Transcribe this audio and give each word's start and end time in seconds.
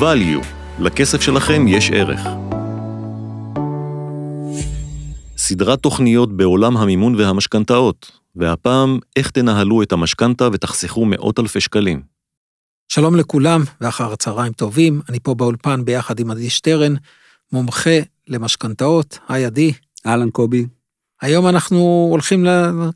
value, 0.00 0.46
לכסף 0.78 1.20
שלכם 1.20 1.68
יש 1.68 1.90
ערך. 1.90 2.20
סדרת 5.36 5.78
תוכניות 5.78 6.36
בעולם 6.36 6.76
המימון 6.76 7.14
והמשכנתאות, 7.14 8.10
והפעם, 8.36 8.98
איך 9.16 9.30
תנהלו 9.30 9.82
את 9.82 9.92
המשכנתה 9.92 10.48
ותחסכו 10.52 11.04
מאות 11.04 11.38
אלפי 11.38 11.60
שקלים. 11.60 12.02
שלום 12.88 13.16
לכולם, 13.16 13.62
ואחר 13.80 14.16
צהריים 14.16 14.52
טובים, 14.52 15.00
אני 15.08 15.18
פה 15.20 15.34
באולפן 15.34 15.84
ביחד 15.84 16.20
עם 16.20 16.30
עדי 16.30 16.50
שטרן, 16.50 16.94
מומחה 17.52 17.98
למשכנתאות, 18.28 19.18
היי 19.28 19.44
עדי. 19.44 19.72
אהלן 20.06 20.30
קובי. 20.30 20.66
היום 21.22 21.48
אנחנו 21.48 22.08
הולכים, 22.10 22.46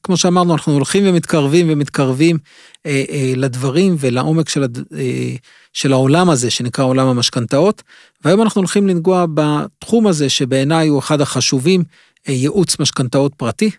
כמו 0.02 0.16
שאמרנו, 0.16 0.52
אנחנו 0.52 0.73
הולכים 0.73 1.05
ומתקרבים 1.07 1.66
ומתקרבים 1.70 2.39
אה, 2.87 3.05
אה, 3.11 3.32
לדברים 3.37 3.96
ולעומק 3.98 4.48
של, 4.48 4.62
אה, 4.95 5.34
של 5.73 5.92
העולם 5.92 6.30
הזה, 6.30 6.51
שנקרא 6.51 6.84
עולם 6.84 7.06
המשכנתאות, 7.06 7.83
והיום 8.25 8.42
אנחנו 8.42 8.61
הולכים 8.61 8.88
לנגוע 8.88 9.27
בתחום 9.34 10.06
הזה, 10.06 10.28
שבעיניי 10.28 10.88
הוא 10.88 10.98
אחד 10.98 11.20
החשובים, 11.20 11.84
אה, 12.28 12.33
ייעוץ 12.33 12.78
משכנתאות 12.80 13.34
פרטי. 13.34 13.70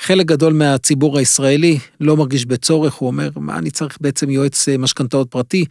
חלק 0.00 0.26
גדול 0.26 0.52
מהציבור 0.52 1.18
הישראלי 1.18 1.78
לא 2.00 2.16
מרגיש 2.16 2.46
בצורך, 2.46 2.94
הוא 2.94 3.06
אומר, 3.06 3.28
מה 3.36 3.58
אני 3.58 3.70
צריך 3.70 3.98
בעצם 4.00 4.30
יועץ 4.30 4.68
אה, 4.68 4.78
משכנתאות 4.78 5.30
פרטי? 5.30 5.64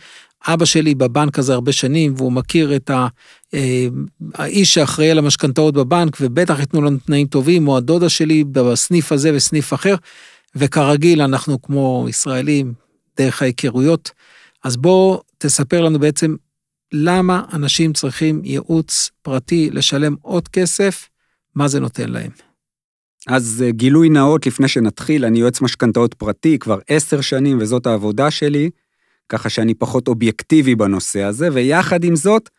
אבא 0.47 0.65
שלי 0.65 0.95
בבנק 0.95 1.39
הזה 1.39 1.53
הרבה 1.53 1.71
שנים, 1.71 2.13
והוא 2.17 2.31
מכיר 2.31 2.75
את 2.75 2.89
ה, 2.89 3.07
אה, 3.53 3.87
האיש 4.33 4.73
שאחראי 4.73 5.11
על 5.11 5.17
המשכנתאות 5.17 5.73
בבנק, 5.73 6.17
ובטח 6.21 6.59
ייתנו 6.59 6.81
לנו 6.81 6.97
תנאים 7.05 7.27
טובים, 7.27 7.67
או 7.67 7.77
הדודה 7.77 8.09
שלי 8.09 8.43
בסניף 8.43 9.11
הזה 9.11 9.31
וסניף 9.35 9.73
אחר, 9.73 9.95
וכרגיל, 10.55 11.21
אנחנו 11.21 11.61
כמו 11.61 12.05
ישראלים, 12.09 12.73
דרך 13.17 13.41
ההיכרויות. 13.41 14.11
אז 14.63 14.77
בוא 14.77 15.19
תספר 15.37 15.81
לנו 15.81 15.99
בעצם 15.99 16.35
למה 16.91 17.43
אנשים 17.53 17.93
צריכים 17.93 18.41
ייעוץ 18.43 19.11
פרטי 19.21 19.69
לשלם 19.69 20.15
עוד 20.21 20.47
כסף, 20.47 21.09
מה 21.55 21.67
זה 21.67 21.79
נותן 21.79 22.09
להם. 22.09 22.31
אז 23.27 23.63
אה, 23.65 23.71
גילוי 23.71 24.09
נאות 24.09 24.45
לפני 24.45 24.67
שנתחיל, 24.67 25.25
אני 25.25 25.39
יועץ 25.39 25.61
משכנתאות 25.61 26.13
פרטי 26.13 26.59
כבר 26.59 26.79
עשר 26.87 27.21
שנים 27.21 27.57
וזאת 27.61 27.87
העבודה 27.87 28.31
שלי, 28.31 28.69
ככה 29.29 29.49
שאני 29.49 29.73
פחות 29.73 30.07
אובייקטיבי 30.07 30.75
בנושא 30.75 31.23
הזה, 31.23 31.49
ויחד 31.53 32.03
עם 32.03 32.15
זאת, 32.15 32.49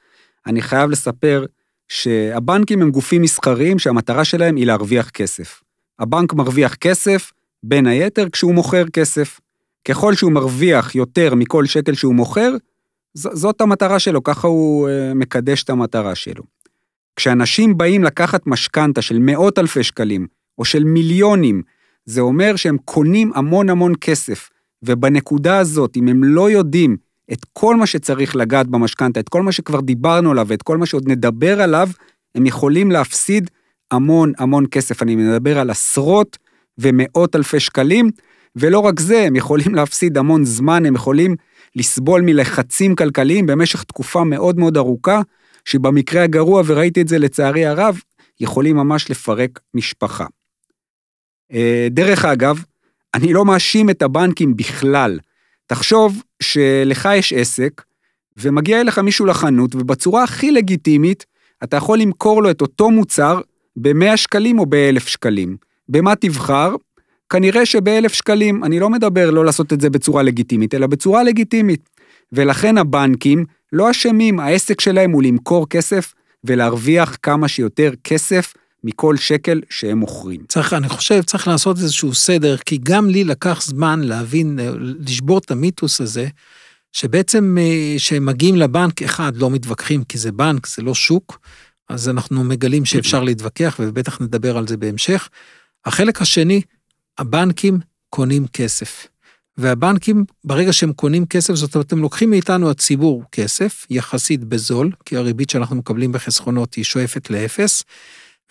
אני 0.47 0.63
חייב 0.63 0.91
לספר 0.91 1.45
שהבנקים 1.89 2.83
הם 2.83 2.91
גופים 2.91 3.23
מסחריים 3.23 3.79
שהמטרה 3.79 4.25
שלהם 4.25 4.57
היא 4.57 4.67
להרוויח 4.67 5.11
כסף. 5.11 5.63
הבנק 5.99 6.33
מרוויח 6.33 6.75
כסף, 6.75 7.33
בין 7.63 7.87
היתר, 7.87 8.29
כשהוא 8.33 8.55
מוכר 8.55 8.89
כסף. 8.89 9.41
ככל 9.89 10.15
שהוא 10.15 10.33
מרוויח 10.33 10.95
יותר 10.95 11.35
מכל 11.35 11.67
שקל 11.67 11.95
שהוא 11.95 12.15
מוכר, 12.15 12.57
זאת 13.15 13.61
המטרה 13.61 13.99
שלו, 13.99 14.23
ככה 14.23 14.49
הוא 14.49 14.89
אה, 14.89 15.15
מקדש 15.15 15.63
את 15.63 15.71
המטרה 15.71 16.15
שלו. 16.15 16.43
כשאנשים 17.17 17.77
באים 17.77 18.05
לקחת 18.05 18.47
משכנתה 18.47 19.03
של 19.03 19.19
מאות 19.19 19.59
אלפי 19.59 19.83
שקלים, 19.83 20.27
או 20.59 20.65
של 20.65 20.85
מיליונים, 20.85 21.63
זה 22.05 22.21
אומר 22.21 22.57
שהם 22.57 22.77
קונים 22.85 23.33
המון 23.35 23.71
המון 23.71 23.93
כסף, 24.01 24.51
ובנקודה 24.85 25.59
הזאת, 25.59 25.97
אם 25.97 26.09
הם 26.09 26.25
לא 26.25 26.51
יודעים 26.51 26.97
את 27.33 27.39
כל 27.53 27.77
מה 27.77 27.87
שצריך 27.87 28.37
לגעת 28.37 28.67
במשכנתה, 28.67 29.21
את 29.21 29.29
כל 29.29 29.43
מה 29.43 29.53
שכבר 29.53 29.81
דיברנו 29.81 30.31
עליו 30.31 30.47
ואת 30.49 30.63
כל 30.63 30.79
מה 30.79 30.87
שעוד 30.87 31.09
נדבר 31.09 31.61
עליו, 31.61 31.89
הם 32.35 32.47
יכולים 32.47 32.91
להפסיד 32.91 33.51
המון 33.91 34.33
המון 34.39 34.67
כסף. 34.71 35.03
אני 35.03 35.17
מדבר 35.17 35.59
על 35.59 35.71
עשרות 35.71 36.39
ומאות 36.79 37.37
אלפי 37.37 37.61
שקלים, 37.61 38.11
ולא 38.57 38.79
רק 38.79 39.01
זה, 39.01 39.23
הם 39.23 39.37
יכולים 39.37 39.75
להפסיד 39.79 40.19
המון 40.19 40.45
זמן, 40.45 40.87
הם 40.87 40.95
יכולים 40.95 41.37
לסבול 41.77 42.21
מלחצים 42.21 42.95
כלכליים 42.95 43.47
במשך 43.47 43.83
תקופה 43.83 44.25
מאוד 44.25 44.59
מאוד 44.59 44.77
ארוכה, 44.77 45.21
שבמקרה 45.65 46.23
הגרוע, 46.23 46.63
וראיתי 46.67 47.01
את 47.01 47.09
זה 47.09 47.19
לצערי 47.19 47.67
הרב, 47.67 48.01
יכולים 48.41 48.77
ממש 48.77 49.11
לפרק 49.11 49.61
משפחה. 49.75 50.27
אה, 51.53 51.89
דרך 51.91 52.25
אגב, 52.25 52.65
אני 53.15 53.33
לא 53.33 53.45
מאשים 53.45 53.91
את 53.91 54.03
הבנקים 54.03 54.57
בכלל. 54.57 55.19
תחשוב 55.67 56.23
שלך 56.43 57.09
יש 57.15 57.33
עסק, 57.33 57.83
ומגיע 58.37 58.81
אליך 58.81 58.99
מישהו 58.99 59.27
לחנות, 59.27 59.75
ובצורה 59.75 60.25
הכי 60.25 60.51
לגיטימית, 60.51 61.27
אתה 61.65 61.77
יכול 61.77 61.99
למכור 61.99 62.43
לו 62.43 62.51
את 62.51 62.61
אותו 62.61 62.91
מוצר 62.91 63.41
ב-100 63.77 64.17
שקלים 64.17 64.59
או 64.59 64.67
ב-1,000 64.67 65.01
שקלים. 65.01 65.57
במה 65.89 66.17
תבחר? 66.17 66.75
כנראה 67.31 67.67
שב-1,000 67.67 68.09
שקלים. 68.09 68.65
אני 68.65 68.81
לא 68.81 68.91
מדבר 68.91 69.31
לא 69.31 69.45
לעשות 69.45 69.73
את 69.73 69.81
זה 69.81 69.91
בצורה 69.91 70.23
לגיטימית, 70.23 70.75
אלא 70.75 70.87
בצורה 70.87 71.23
לגיטימית. 71.23 71.91
ולכן 72.33 72.79
הבנקים 72.79 73.45
לא 73.73 73.91
אשמים, 73.91 74.41
העסק 74.41 74.81
שלהם 74.81 75.11
הוא 75.11 75.23
למכור 75.23 75.69
כסף 75.69 76.15
ולהרוויח 76.45 77.17
כמה 77.23 77.49
שיותר 77.49 77.93
כסף 78.05 78.55
מכל 78.85 79.17
שקל 79.17 79.61
שהם 79.71 79.99
מוכרים. 79.99 80.41
צריך, 80.49 80.73
אני 80.73 80.89
חושב, 80.89 81.23
צריך 81.23 81.49
לעשות 81.49 81.79
איזשהו 81.79 82.15
סדר, 82.15 82.57
כי 82.57 82.79
גם 82.83 83.09
לי 83.09 83.25
לקח 83.25 83.63
זמן 83.63 84.01
להבין, 84.01 84.59
לשבור 85.07 85.39
את 85.39 85.51
המיתוס 85.51 86.01
הזה, 86.01 86.29
שבעצם 86.93 87.57
כשהם 87.97 88.29
אה, 88.29 88.33
מגיעים 88.33 88.57
לבנק, 88.57 89.03
אחד, 89.03 89.37
לא 89.37 89.51
מתווכחים 89.51 90.05
כי 90.05 90.19
זה 90.19 90.33
בנק, 90.33 90.67
זה 90.67 90.83
לא 90.83 90.95
שוק, 90.95 91.39
אז 91.89 92.09
אנחנו 92.09 92.45
מגלים 92.45 92.85
שאפשר 92.85 93.23
להתווכח, 93.23 93.77
ובטח 93.79 94.21
נדבר 94.21 94.57
על 94.57 94.69
זה 94.69 94.77
בהמשך. 94.77 95.29
החלק 95.85 96.23
השני, 96.23 96.61
הבנקים 97.19 97.79
קונים 98.11 98.47
כסף. 98.47 99.07
והבנקים, 99.57 100.25
ברגע 100.45 100.73
שהם 100.73 100.93
קונים 100.93 101.27
כסף, 101.27 101.55
זאת 101.55 101.75
אומרת, 101.75 101.93
הם 101.93 101.99
לוקחים 101.99 102.31
מאיתנו 102.31 102.71
הציבור 102.71 103.23
כסף, 103.33 103.87
יחסית 103.91 104.45
בזול, 104.45 104.91
כי 105.05 105.17
הריבית 105.17 105.51
שאנחנו 105.51 105.77
מקבלים 105.77 106.13
בחסכונות 106.13 106.75
היא 106.75 106.85
שואפת 106.85 107.31
לאפס, 107.31 107.83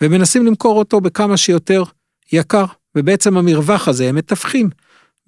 ומנסים 0.02 0.46
למכור 0.46 0.78
אותו 0.78 1.00
בכמה 1.00 1.36
שיותר 1.36 1.82
יקר, 2.32 2.64
ובעצם 2.94 3.36
המרווח 3.36 3.88
הזה, 3.88 4.08
הם 4.08 4.14
מתווכים 4.14 4.70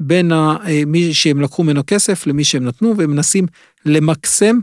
בין 0.00 0.32
אה, 0.32 0.56
מי 0.86 1.14
שהם 1.14 1.40
לקחו 1.40 1.64
ממנו 1.64 1.82
כסף 1.86 2.26
למי 2.26 2.44
שהם 2.44 2.64
נתנו, 2.64 2.96
והם 2.96 3.10
מנסים 3.10 3.46
למקסם 3.84 4.58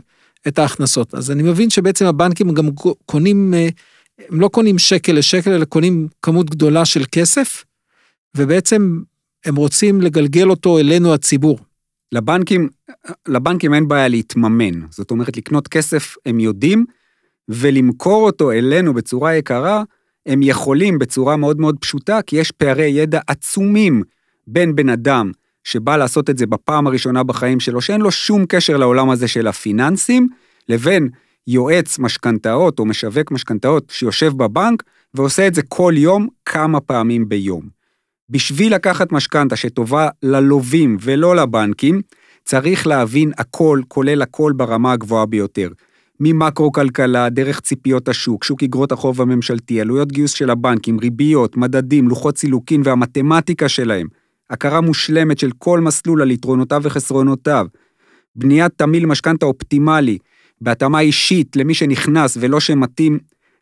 את 0.48 0.58
ההכנסות. 0.58 1.14
אז 1.14 1.30
אני 1.30 1.42
מבין 1.42 1.70
שבעצם 1.70 2.06
הבנקים 2.06 2.54
גם 2.54 2.68
קונים, 3.06 3.54
אה, 3.54 3.68
הם 4.30 4.40
לא 4.40 4.48
קונים 4.48 4.78
שקל 4.78 5.12
לשקל, 5.12 5.52
אלא 5.52 5.64
קונים 5.64 6.08
כמות 6.22 6.50
גדולה 6.50 6.84
של 6.84 7.04
כסף, 7.12 7.64
ובעצם 8.36 9.00
הם 9.44 9.56
רוצים 9.56 10.00
לגלגל 10.00 10.50
אותו 10.50 10.78
אלינו 10.78 11.14
הציבור. 11.14 11.58
לבנקים, 12.12 12.68
לבנקים 13.28 13.74
אין 13.74 13.88
בעיה 13.88 14.08
להתממן, 14.08 14.80
זאת 14.90 15.10
אומרת 15.10 15.36
לקנות 15.36 15.68
כסף 15.68 16.16
הם 16.26 16.40
יודעים, 16.40 16.84
ולמכור 17.48 18.26
אותו 18.26 18.52
אלינו 18.52 18.94
בצורה 18.94 19.34
יקרה, 19.34 19.82
הם 20.26 20.42
יכולים 20.42 20.98
בצורה 20.98 21.36
מאוד 21.36 21.60
מאוד 21.60 21.76
פשוטה, 21.80 22.22
כי 22.22 22.36
יש 22.36 22.50
פערי 22.50 22.86
ידע 22.86 23.20
עצומים 23.26 24.02
בין 24.46 24.74
בן 24.76 24.88
אדם 24.88 25.30
שבא 25.64 25.96
לעשות 25.96 26.30
את 26.30 26.38
זה 26.38 26.46
בפעם 26.46 26.86
הראשונה 26.86 27.22
בחיים 27.22 27.60
שלו, 27.60 27.80
שאין 27.80 28.00
לו 28.00 28.10
שום 28.10 28.44
קשר 28.48 28.76
לעולם 28.76 29.10
הזה 29.10 29.28
של 29.28 29.46
הפיננסים, 29.46 30.28
לבין 30.68 31.08
יועץ 31.46 31.98
משכנתאות 31.98 32.78
או 32.78 32.86
משווק 32.86 33.30
משכנתאות 33.30 33.90
שיושב 33.90 34.32
בבנק 34.36 34.82
ועושה 35.14 35.46
את 35.46 35.54
זה 35.54 35.62
כל 35.62 35.94
יום 35.96 36.28
כמה 36.44 36.80
פעמים 36.80 37.28
ביום. 37.28 37.68
בשביל 38.30 38.74
לקחת 38.74 39.12
משכנתה 39.12 39.56
שטובה 39.56 40.08
ללווים 40.22 40.96
ולא 41.00 41.36
לבנקים, 41.36 42.02
צריך 42.44 42.86
להבין 42.86 43.32
הכל, 43.38 43.80
כולל 43.88 44.22
הכל 44.22 44.52
ברמה 44.56 44.92
הגבוהה 44.92 45.26
ביותר. 45.26 45.68
ממקרו-כלכלה, 46.20 47.28
דרך 47.28 47.60
ציפיות 47.60 48.08
השוק, 48.08 48.44
שוק 48.44 48.62
אגרות 48.62 48.92
החוב 48.92 49.20
הממשלתי, 49.20 49.80
עלויות 49.80 50.12
גיוס 50.12 50.32
של 50.32 50.50
הבנקים, 50.50 50.98
ריביות, 50.98 51.56
מדדים, 51.56 52.08
לוחות 52.08 52.38
סילוקין 52.38 52.82
והמתמטיקה 52.84 53.68
שלהם, 53.68 54.06
הכרה 54.50 54.80
מושלמת 54.80 55.38
של 55.38 55.50
כל 55.58 55.80
מסלול 55.80 56.22
על 56.22 56.30
יתרונותיו 56.30 56.80
וחסרונותיו, 56.84 57.66
בניית 58.36 58.72
תמיל 58.76 59.06
משכנתה 59.06 59.46
אופטימלי, 59.46 60.18
בהתאמה 60.60 61.00
אישית 61.00 61.56
למי 61.56 61.74
שנכנס 61.74 62.36
ולא 62.40 62.60
שמתאים 62.60 63.18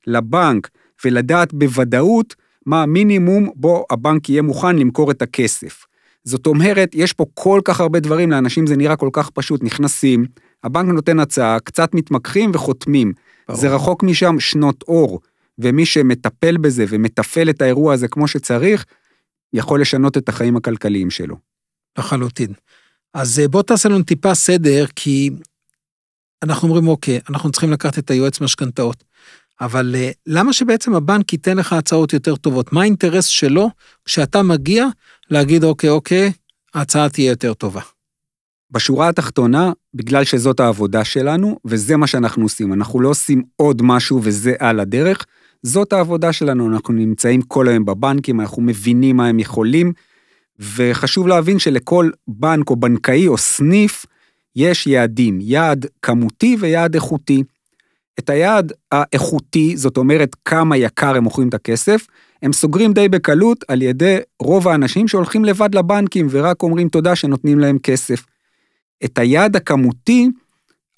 לבנק, 0.06 0.68
ולדעת 1.04 1.54
בוודאות 1.54 2.34
מה 2.66 2.82
המינימום 2.82 3.50
בו 3.54 3.84
הבנק 3.90 4.28
יהיה 4.28 4.42
מוכן 4.42 4.76
למכור 4.76 5.10
את 5.10 5.22
הכסף. 5.22 5.86
זאת 6.24 6.46
אומרת, 6.46 6.94
יש 6.94 7.12
פה 7.12 7.24
כל 7.34 7.60
כך 7.64 7.80
הרבה 7.80 8.00
דברים, 8.00 8.30
לאנשים 8.30 8.66
זה 8.66 8.76
נראה 8.76 8.96
כל 8.96 9.08
כך 9.12 9.30
פשוט, 9.30 9.62
נכנסים, 9.62 10.24
הבנק 10.64 10.88
נותן 10.94 11.18
הצעה, 11.18 11.60
קצת 11.60 11.94
מתמקחים 11.94 12.50
וחותמים. 12.54 13.12
ברור. 13.48 13.60
זה 13.60 13.74
רחוק 13.74 14.02
משם 14.02 14.40
שנות 14.40 14.84
אור, 14.88 15.20
ומי 15.58 15.86
שמטפל 15.86 16.56
בזה 16.56 16.84
ומתפעל 16.88 17.50
את 17.50 17.62
האירוע 17.62 17.94
הזה 17.94 18.08
כמו 18.08 18.28
שצריך, 18.28 18.84
יכול 19.52 19.80
לשנות 19.80 20.16
את 20.16 20.28
החיים 20.28 20.56
הכלכליים 20.56 21.10
שלו. 21.10 21.36
לחלוטין. 21.98 22.52
אז 23.14 23.40
אה, 23.40 23.48
בוא 23.48 23.62
תעשה 23.62 23.88
לנו 23.88 24.02
טיפה 24.02 24.34
סדר, 24.34 24.86
כי 24.96 25.30
אנחנו 26.42 26.68
אומרים, 26.68 26.88
אוקיי, 26.88 27.20
אנחנו 27.28 27.50
צריכים 27.50 27.72
לקחת 27.72 27.98
את 27.98 28.10
היועץ 28.10 28.40
משכנתאות, 28.40 29.04
אבל 29.60 29.94
אה, 29.94 30.10
למה 30.26 30.52
שבעצם 30.52 30.94
הבנק 30.94 31.32
ייתן 31.32 31.56
לך 31.56 31.72
הצעות 31.72 32.12
יותר 32.12 32.36
טובות? 32.36 32.72
מה 32.72 32.80
האינטרס 32.80 33.26
שלו 33.26 33.70
כשאתה 34.04 34.42
מגיע 34.42 34.86
להגיד, 35.30 35.64
אוקיי, 35.64 35.90
אוקיי, 35.90 36.32
ההצעה 36.74 37.08
תהיה 37.08 37.30
יותר 37.30 37.54
טובה? 37.54 37.80
בשורה 38.72 39.08
התחתונה, 39.08 39.72
בגלל 39.94 40.24
שזאת 40.24 40.60
העבודה 40.60 41.04
שלנו, 41.04 41.58
וזה 41.64 41.96
מה 41.96 42.06
שאנחנו 42.06 42.42
עושים, 42.42 42.72
אנחנו 42.72 43.00
לא 43.00 43.08
עושים 43.08 43.42
עוד 43.56 43.82
משהו 43.82 44.20
וזה 44.22 44.54
על 44.58 44.80
הדרך, 44.80 45.24
זאת 45.62 45.92
העבודה 45.92 46.32
שלנו, 46.32 46.68
אנחנו 46.68 46.94
נמצאים 46.94 47.42
כל 47.42 47.68
היום 47.68 47.84
בבנקים, 47.84 48.40
אנחנו 48.40 48.62
מבינים 48.62 49.16
מה 49.16 49.26
הם 49.26 49.38
יכולים, 49.38 49.92
וחשוב 50.76 51.28
להבין 51.28 51.58
שלכל 51.58 52.10
בנק 52.28 52.70
או 52.70 52.76
בנקאי 52.76 53.26
או 53.28 53.38
סניף 53.38 54.06
יש 54.56 54.86
יעדים, 54.86 55.38
יעד 55.42 55.86
כמותי 56.02 56.56
ויעד 56.60 56.94
איכותי. 56.94 57.42
את 58.18 58.30
היעד 58.30 58.72
האיכותי, 58.92 59.76
זאת 59.76 59.96
אומרת 59.96 60.36
כמה 60.44 60.76
יקר 60.76 61.16
הם 61.16 61.24
מוכרים 61.24 61.48
את 61.48 61.54
הכסף, 61.54 62.06
הם 62.42 62.52
סוגרים 62.52 62.92
די 62.92 63.08
בקלות 63.08 63.64
על 63.68 63.82
ידי 63.82 64.18
רוב 64.40 64.68
האנשים 64.68 65.08
שהולכים 65.08 65.44
לבד 65.44 65.74
לבנקים 65.74 66.26
ורק 66.30 66.62
אומרים 66.62 66.88
תודה 66.88 67.16
שנותנים 67.16 67.58
להם 67.58 67.78
כסף. 67.78 68.31
את 69.04 69.18
היעד 69.18 69.56
הכמותי, 69.56 70.28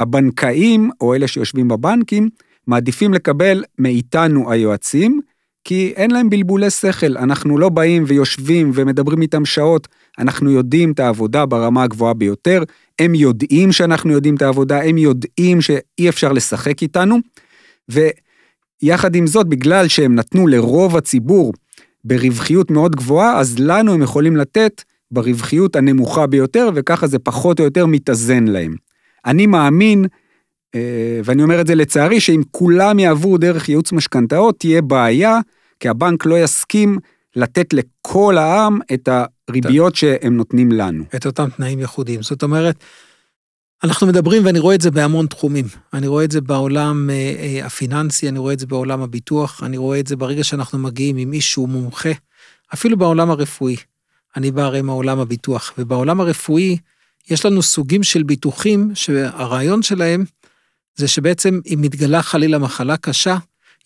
הבנקאים, 0.01 0.91
או 1.01 1.15
אלה 1.15 1.29
שיושבים 1.29 1.69
בבנקים, 1.69 2.29
מעדיפים 2.67 3.15
לקבל 3.15 3.65
מאיתנו 3.79 4.53
היועצים, 4.53 5.21
כי 5.65 5.93
אין 5.97 6.11
להם 6.11 6.31
בלבולי 6.31 6.71
שכל, 6.71 7.17
אנחנו 7.17 7.59
לא 7.59 7.69
באים 7.69 8.05
ויושבים 8.06 8.71
ומדברים 8.75 9.23
איתם 9.23 9.45
שעות, 9.45 9.89
אנחנו 10.19 10.51
יודעים 10.51 10.93
את 10.93 11.01
העבודה 11.01 11.47
ברמה 11.47 11.83
הגבוהה 11.83 12.15
ביותר, 12.15 12.62
הם 12.99 13.15
יודעים 13.15 13.73
שאנחנו 13.73 14.12
יודעים 14.12 14.35
את 14.35 14.43
העבודה, 14.43 14.83
הם 14.83 14.99
יודעים 14.99 15.61
שאי 15.61 16.09
אפשר 16.09 16.33
לשחק 16.33 16.83
איתנו, 16.83 17.19
ויחד 17.89 19.15
עם 19.15 19.27
זאת, 19.27 19.47
בגלל 19.47 19.89
שהם 19.89 20.15
נתנו 20.15 20.47
לרוב 20.47 20.97
הציבור 20.97 21.53
ברווחיות 22.05 22.71
מאוד 22.71 22.97
גבוהה, 22.97 23.39
אז 23.39 23.59
לנו 23.59 23.93
הם 23.93 24.03
יכולים 24.03 24.37
לתת 24.37 24.83
ברווחיות 25.15 25.77
הנמוכה 25.77 26.27
ביותר, 26.27 26.69
וככה 26.75 27.07
זה 27.07 27.19
פחות 27.19 27.61
או 27.61 27.65
יותר 27.65 27.87
מתאזן 27.87 28.45
להם. 28.45 28.75
אני 29.27 29.47
מאמין, 29.47 30.05
אה, 30.75 31.21
ואני 31.25 31.43
אומר 31.43 31.61
את 31.61 31.67
זה 31.67 31.75
לצערי, 31.75 32.21
שאם 32.21 32.43
כולם 32.51 32.99
יעברו 32.99 33.39
דרך 33.39 33.69
ייעוץ 33.69 33.93
משכנתאות, 33.93 34.59
תהיה 34.59 34.83
בעיה, 34.83 35.39
כי 35.81 35.89
הבנק 35.89 36.27
לא 36.27 36.39
יסכים 36.39 36.99
לתת 37.37 37.73
לכל 37.73 38.39
העם 38.39 38.79
את 38.95 39.09
הריביות 39.49 39.95
שהם 39.95 40.37
נותנים 40.37 40.73
לנו. 40.73 41.05
את 41.17 41.27
אותם 41.27 41.49
תנאים 41.57 41.79
ייחודיים. 41.79 42.23
זאת 42.23 42.43
אומרת, 42.43 42.85
אנחנו 43.85 44.07
מדברים, 44.07 44.47
ואני 44.47 44.59
רואה 44.59 44.75
את 44.75 44.81
זה 44.81 44.91
בהמון 44.91 45.27
תחומים. 45.27 45.65
אני 45.93 46.07
רואה 46.07 46.25
את 46.25 46.31
זה 46.31 46.41
בעולם 46.41 47.11
אה, 47.11 47.15
אה, 47.15 47.67
הפיננסי, 47.67 48.29
אני 48.29 48.39
רואה 48.39 48.53
את 48.53 48.59
זה 48.59 48.67
בעולם 48.67 49.03
הביטוח, 49.03 49.63
אני 49.63 49.77
רואה 49.77 50.01
את 50.01 50.07
זה 50.07 50.17
ברגע 50.17 50.45
שאנחנו 50.45 50.79
מגיעים 50.79 51.17
עם 51.17 51.31
מישהו 51.31 51.67
מומחה, 51.67 52.11
אפילו 52.75 52.97
בעולם 52.97 53.31
הרפואי. 53.31 53.77
אני 54.37 54.51
בא 54.51 54.63
הרי 54.63 54.83
מעולם 54.83 55.21
הביטוח, 55.21 55.73
ובעולם 55.79 56.21
הרפואי 56.21 56.77
יש 57.31 57.45
לנו 57.45 57.63
סוגים 57.63 58.03
של 58.03 58.23
ביטוחים 58.23 58.91
שהרעיון 58.95 59.83
שלהם 59.83 60.25
זה 60.97 61.09
שבעצם 61.09 61.61
אם 61.67 61.79
מתגלה 61.83 62.23
חלילה 62.23 62.59
מחלה 62.59 62.97
קשה, 62.97 63.37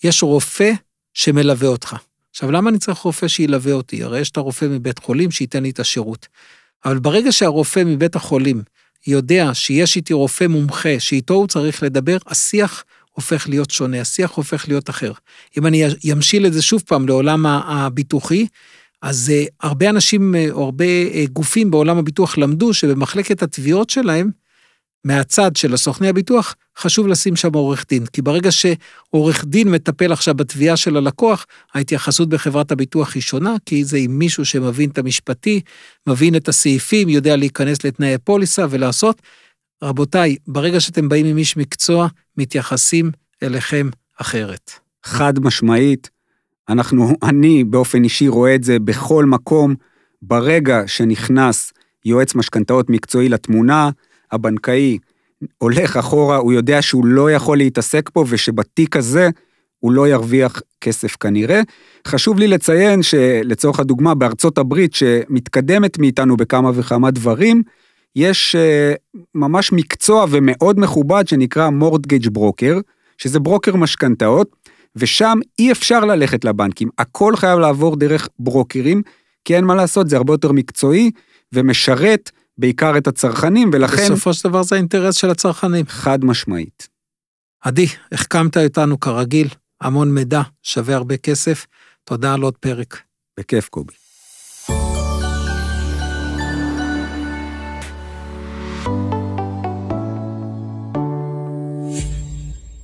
יש 0.05 0.23
רופא 0.23 0.73
שמלווה 1.15 1.69
אותך. 1.69 1.97
עכשיו, 2.31 2.51
למה 2.51 2.71
אני 2.71 2.79
צריך 2.79 2.99
רופא 2.99 3.29
שילווה 3.29 3.73
אותי? 3.73 4.03
הרי 4.03 4.21
יש 4.21 4.31
את 4.31 4.37
הרופא 4.37 4.65
מבית 4.65 4.99
חולים 4.99 5.31
שייתן 5.31 5.63
לי 5.63 5.71
את 5.71 5.81
השירות. 5.81 6.29
אבל 6.85 6.99
ברגע 6.99 7.33
שהרופא 7.33 7.83
מבית 7.87 8.17
החולים 8.17 8.63
יודע 9.07 9.55
שיש 9.55 9.97
איתי 9.97 10.13
רופא 10.13 10.45
מומחה 10.45 10.95
שאיתו 10.99 11.35
הוא 11.35 11.47
צריך 11.47 11.83
לדבר, 11.83 12.17
השיח 12.27 12.85
הופך 13.13 13.49
להיות 13.49 13.71
שונה, 13.71 14.01
השיח 14.01 14.31
הופך 14.31 14.69
להיות 14.69 14.91
אחר. 14.91 15.13
אם 15.59 15.67
אני 15.67 15.85
אמשיל 16.13 16.47
את 16.47 16.53
זה 16.53 16.63
שוב 16.63 16.83
פעם 16.87 17.09
לעולם 17.09 17.47
הביטוחי, 17.47 18.47
אז 19.03 19.33
uh, 19.35 19.51
הרבה 19.61 19.91
אנשים 19.91 20.35
uh, 20.35 20.53
או 20.53 20.65
הרבה 20.65 20.85
uh, 20.85 21.31
גופים 21.33 21.71
בעולם 21.71 21.99
הביטוח 21.99 22.39
למדו 22.39 22.75
שבמחלקת 22.75 23.43
התביעות 23.43 23.91
שלהם, 23.91 24.31
מהצד 25.05 25.57
של 25.57 25.75
הסוכני 25.75 26.09
הביטוח, 26.09 26.55
חשוב 26.79 27.07
לשים 27.07 27.37
שם 27.37 27.55
עורך 27.55 27.85
דין. 27.89 28.07
כי 28.07 28.23
ברגע 28.23 28.51
שעורך 28.53 29.45
דין 29.45 29.71
מטפל 29.71 30.13
עכשיו 30.13 30.35
בתביעה 30.35 30.77
של 30.77 30.97
הלקוח, 30.97 31.47
ההתייחסות 31.75 32.29
בחברת 32.29 32.73
הביטוח 32.73 33.15
היא 33.15 33.23
שונה, 33.23 33.57
כי 33.67 33.85
זה 33.85 33.97
עם 33.97 34.19
מישהו 34.19 34.45
שמבין 34.45 34.91
את 34.91 34.99
המשפטי, 34.99 35.61
מבין 36.07 36.37
את 36.37 36.49
הסעיפים, 36.49 37.09
יודע 37.09 37.37
להיכנס 37.37 37.85
לתנאי 37.85 38.19
פוליסה 38.19 38.67
ולעשות. 38.71 39.23
רבותיי, 39.83 40.37
ברגע 40.47 40.81
שאתם 40.81 41.09
באים 41.09 41.27
עם 41.27 41.39
איש 41.39 41.57
מקצוע, 41.57 42.09
מתייחסים 42.37 43.11
אליכם 43.43 43.91
אחרת. 44.17 44.71
חד 45.05 45.39
משמעית, 45.39 46.11
אנחנו, 46.69 47.09
אני 47.23 47.65
באופן 47.65 48.05
אישי 48.05 48.29
רואה 48.29 48.55
את 48.55 48.65
זה 48.65 48.79
בכל 48.79 49.25
מקום. 49.25 49.75
ברגע 50.23 50.83
שנכנס 50.87 51.73
יועץ 52.05 52.35
משכנתאות 52.35 52.91
מקצועי 52.91 53.29
לתמונה, 53.29 53.91
הבנקאי 54.33 54.99
הולך 55.59 55.97
אחורה, 55.97 56.37
הוא 56.37 56.53
יודע 56.53 56.83
שהוא 56.83 57.07
לא 57.07 57.31
יכול 57.31 57.59
להתעסק 57.59 58.11
פה 58.13 58.25
ושבתיק 58.29 58.97
הזה 58.97 59.29
הוא 59.81 59.93
לא 59.93 60.09
ירוויח 60.09 60.63
כסף 60.81 61.17
כנראה. 61.17 61.61
חשוב 62.07 62.39
לי 62.39 62.49
לציין 62.49 63.03
שלצורך 63.03 63.81
הדוגמה 63.81 64.15
בארצות 64.15 64.59
הברית 64.59 64.95
שמתקדמת 64.95 65.99
מאיתנו 65.99 66.37
בכמה 66.37 66.71
וכמה 66.75 67.11
דברים, 67.11 67.63
יש 68.17 68.55
אה, 68.57 68.93
ממש 69.35 69.73
מקצוע 69.73 70.27
ומאוד 70.31 70.81
מכובד 70.81 71.29
שנקרא 71.29 71.71
מורדגייג' 71.71 72.29
ברוקר, 72.29 72.81
שזה 73.19 73.41
ברוקר 73.41 73.77
משכנתאות, 73.77 74.57
ושם 74.97 75.39
אי 75.59 75.73
אפשר 75.73 76.01
ללכת 76.01 76.45
לבנקים, 76.45 76.89
הכל 76.99 77.37
חייב 77.37 77.59
לעבור 77.59 77.97
דרך 77.97 78.29
ברוקרים, 78.39 79.03
כי 79.45 79.57
אין 79.57 79.65
מה 79.65 79.75
לעשות, 79.75 80.09
זה 80.09 80.17
הרבה 80.17 80.33
יותר 80.33 80.53
מקצועי 80.53 81.11
ומשרת 81.53 82.31
בעיקר 82.59 82.99
את 82.99 83.07
הצרכנים, 83.07 83.71
ולכן... 83.73 84.05
בסופו 84.05 84.35
של 84.35 84.49
דבר 84.49 84.63
זה 84.63 84.75
האינטרס 84.75 85.15
של 85.17 85.31
הצרכנים. 85.31 85.85
חד 85.89 86.25
משמעית. 86.25 86.89
עדי, 87.61 87.87
החכמת 88.13 88.57
אותנו 88.57 89.01
כרגיל, 89.01 89.49
המון 89.81 90.15
מידע, 90.15 90.43
שווה 90.63 90.95
הרבה 90.95 91.17
כסף. 91.17 91.67
תודה 92.05 92.35
על 92.35 92.43
עוד 92.43 92.57
פרק. 92.57 93.03
בכיף, 93.41 93.69
קובי. 93.69 94.08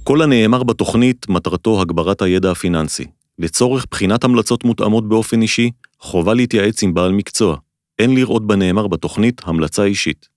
כל 0.07 0.23
הנאמר 0.23 0.63
בתוכנית 0.63 1.29
מטרתו 1.29 1.81
הגברת 1.81 2.23
הידע 2.23 2.51
הפיננסי. 2.51 3.05
לצורך 3.39 3.87
בחינת 3.91 4.25
המלצות 4.25 4.65
מותאמות 4.65 5.09
באופן 5.09 5.43
אישי, 5.43 5.71
חובה 5.99 6.35
להתייעץ 6.35 6.83
עם 6.83 6.95
בעל 6.95 7.13
מקצוע. 7.13 7.57
אין 7.99 8.15
לראות 8.15 8.47
בנאמר 8.47 8.87
בתוכנית 8.87 9.43
המלצה 9.45 9.85
אישית. 9.85 10.29